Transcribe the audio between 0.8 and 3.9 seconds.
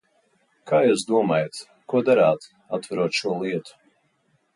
jūs domājat, ko darāt, atverot šo lietu?